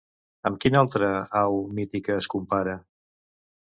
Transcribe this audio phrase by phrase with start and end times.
[0.49, 1.11] Amb quina altra
[1.43, 2.79] au mítica es compara?